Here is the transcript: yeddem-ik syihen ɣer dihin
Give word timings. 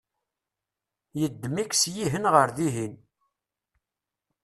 yeddem-ik 1.19 1.71
syihen 1.79 2.25
ɣer 2.33 2.49
dihin 2.57 2.93